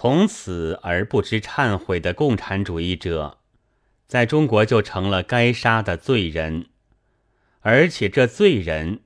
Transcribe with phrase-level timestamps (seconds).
[0.00, 3.38] 从此而不知忏悔的共产主义者，
[4.06, 6.66] 在中国就成了该杀的罪人，
[7.62, 9.00] 而且这罪人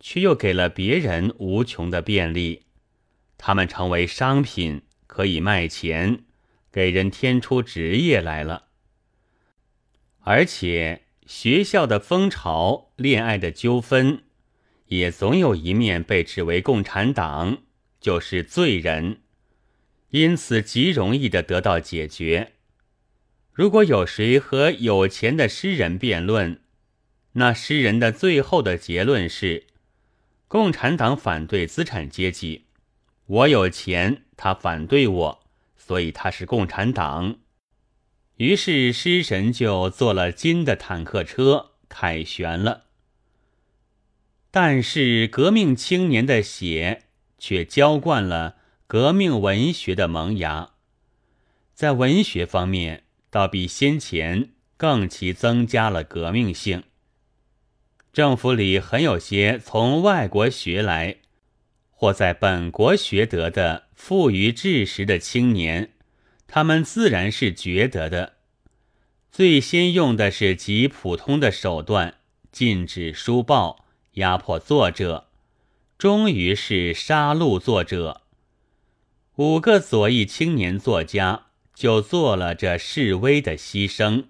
[0.00, 2.66] 却又给了别人无穷的便利，
[3.38, 6.24] 他们成为商品，可以卖钱，
[6.70, 8.64] 给人添出职业来了，
[10.20, 14.24] 而且学校的风潮、恋爱的纠纷，
[14.88, 17.62] 也总有一面被指为共产党，
[17.98, 19.22] 就是罪人。
[20.14, 22.52] 因此极容易的得到解决。
[23.52, 26.60] 如果有谁和有钱的诗人辩论，
[27.32, 29.66] 那诗人的最后的结论是：
[30.46, 32.66] 共产党反对资产阶级，
[33.26, 35.44] 我有钱，他反对我，
[35.76, 37.40] 所以他是共产党。
[38.36, 42.84] 于是诗神就坐了金的坦克车凯旋了。
[44.52, 47.06] 但是革命青年的血
[47.36, 48.58] 却浇灌了。
[48.94, 50.70] 革命文学的萌芽，
[51.74, 56.84] 在文学方面，倒比先前更其增加了革命性。
[58.12, 61.16] 政府里很有些从外国学来，
[61.90, 65.90] 或在本国学得的富于知识的青年，
[66.46, 68.34] 他们自然是觉得的。
[69.28, 72.18] 最先用的是极普通的手段，
[72.52, 75.26] 禁止书报，压迫作者，
[75.98, 78.20] 终于是杀戮作者。
[79.36, 84.26] 五个左翼青年作家就做了这示威的牺牲，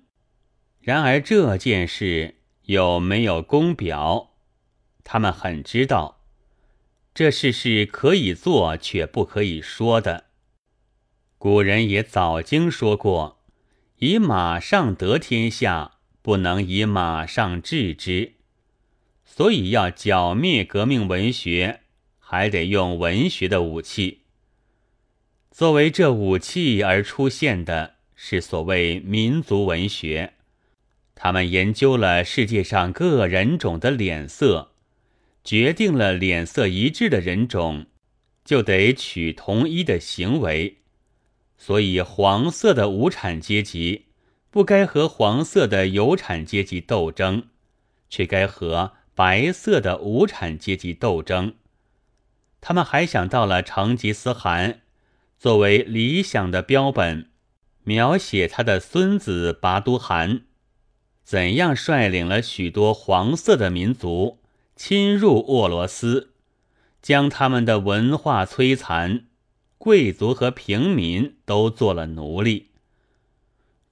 [0.81, 4.31] 然而这件事有没有公表？
[5.05, 6.23] 他们很知道，
[7.13, 10.25] 这事是可以做却不可以说的。
[11.37, 13.43] 古人也早经说过
[14.01, 18.37] ：“以马上得天下，不能以马上治之。”
[19.27, 21.81] 所以要剿灭革命文学，
[22.19, 24.23] 还得用文学的武器。
[25.55, 30.33] 作为这武器而出现的是所谓民族文学，
[31.15, 34.73] 他们研究了世界上各人种的脸色，
[35.45, 37.87] 决定了脸色一致的人种
[38.45, 40.79] 就得取同一的行为，
[41.57, 44.07] 所以黄色的无产阶级
[44.51, 47.45] 不该和黄色的有产阶级斗争，
[48.11, 51.55] 却该和白色的无产阶级斗争。
[52.61, 54.81] 他们还想到了成吉思汗。
[55.39, 57.29] 作为理想的标本，
[57.83, 60.43] 描写他的孙子拔都汗
[61.23, 64.39] 怎样率领了许多黄色的民族
[64.75, 66.33] 侵入俄罗斯，
[67.03, 69.27] 将他们的文化摧残，
[69.77, 72.71] 贵族和平民都做了奴隶。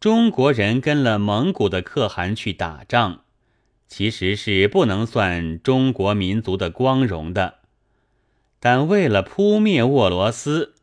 [0.00, 3.24] 中国人跟了蒙古的可汗去打仗，
[3.86, 7.58] 其实是不能算中国民族的光荣的，
[8.58, 10.74] 但为了扑灭俄罗斯。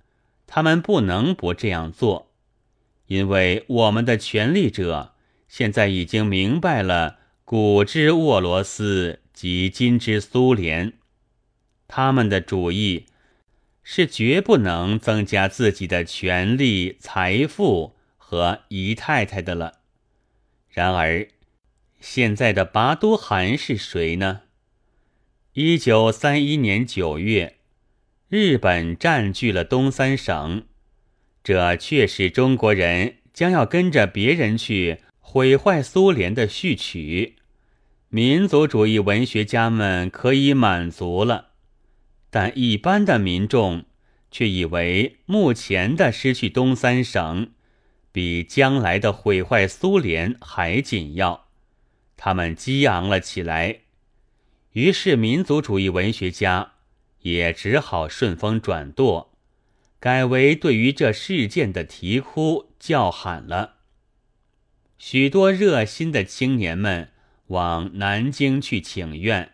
[0.52, 2.32] 他们不能不这样做，
[3.06, 5.14] 因为我们的权力者
[5.48, 10.94] 现在已经明白了古之俄罗斯及今之苏联，
[11.88, 13.06] 他们的主意
[13.84, 19.82] 是绝不能增加自己的权力、财富和姨太太的了。
[20.68, 21.28] 然而，
[22.00, 24.42] 现在的拔都汗是谁呢？
[25.54, 27.59] 一九三一年九月。
[28.30, 30.66] 日本占据了东三省，
[31.44, 37.38] 这却是中国人将要跟着别人去毁坏苏联的序曲。
[38.10, 41.54] 民族主义文学家们可以满足了，
[42.30, 43.86] 但一般的民众
[44.30, 47.50] 却以为目前的失去东三省，
[48.12, 51.48] 比将来的毁坏苏联还紧要。
[52.16, 53.80] 他们激昂了起来，
[54.74, 56.74] 于是民族主义文学家。
[57.22, 59.34] 也只好顺风转舵，
[60.00, 63.76] 改为对于这事件的啼哭叫喊了。
[64.98, 67.12] 许多热心的青年们
[67.48, 69.54] 往南京去请愿，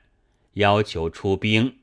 [0.53, 1.78] 要求出兵。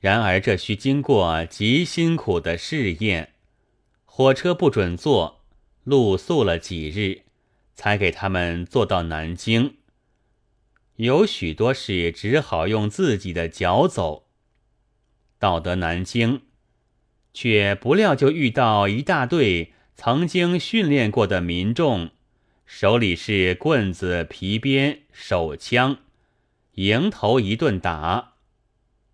[0.00, 3.34] 然而这需经过极辛苦的试验，
[4.04, 5.44] 火车不准坐，
[5.84, 7.22] 露宿了几日，
[7.74, 9.76] 才给他们坐到南京。
[10.96, 14.28] 有许多事只好用自己的脚走。
[15.42, 16.42] 到得南京，
[17.34, 22.10] 却不料就遇到一大队曾经训练过的民众，
[22.64, 25.96] 手里是棍子、皮鞭、手枪，
[26.74, 28.34] 迎头一顿打，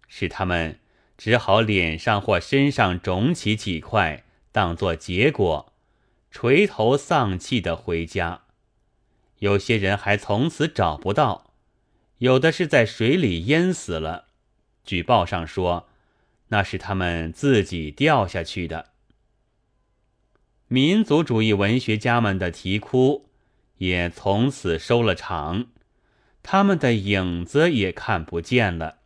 [0.07, 0.81] 使他们
[1.17, 5.73] 只好脸上或身上肿起几块，当作结果，
[6.31, 8.43] 垂头丧气的回家。
[9.39, 11.55] 有些人还从此找不到，
[12.19, 14.27] 有的是在水里淹死了。
[14.85, 15.88] 据报上说。
[16.49, 18.93] 那是他们自己掉下去的。
[20.67, 23.31] 民族主义文学家们的啼哭
[23.79, 25.67] 也从此收了场，
[26.43, 28.99] 他们的影子也看不见了。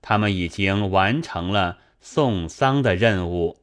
[0.00, 3.62] 他们已经完成了送丧的任务，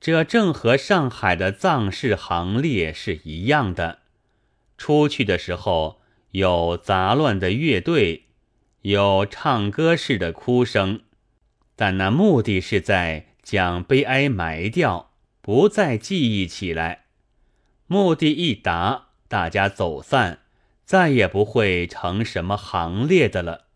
[0.00, 3.98] 这正和上海的藏式行列是一样的。
[4.78, 6.00] 出去的时候
[6.30, 8.28] 有杂乱的乐队，
[8.82, 11.02] 有唱歌式的哭声，
[11.80, 15.12] 但那目的是在将悲哀埋掉。
[15.40, 17.06] 不再记忆起来，
[17.86, 20.40] 目的一达，大家走散，
[20.84, 23.68] 再也不会成什么行列的了。